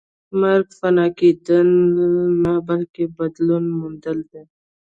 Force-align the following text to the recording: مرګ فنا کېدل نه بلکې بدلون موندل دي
مرګ 0.39 0.67
فنا 0.79 1.05
کېدل 1.17 1.69
نه 2.43 2.53
بلکې 2.67 3.03
بدلون 3.17 3.63
موندل 3.79 4.17
دي 4.31 4.41